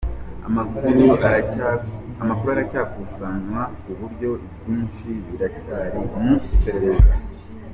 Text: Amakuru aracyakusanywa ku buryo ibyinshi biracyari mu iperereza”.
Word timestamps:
Amakuru 2.23 2.47
aracyakusanywa 2.53 3.61
ku 3.81 3.89
buryo 3.99 4.29
ibyinshi 4.45 5.07
biracyari 5.25 5.99
mu 6.23 6.33
iperereza”. 6.53 7.09